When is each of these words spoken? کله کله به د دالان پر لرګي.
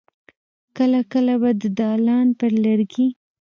کله 0.77 0.99
کله 1.13 1.33
به 1.41 1.51
د 1.61 1.63
دالان 1.79 2.27
پر 2.39 2.51
لرګي. 2.63 3.07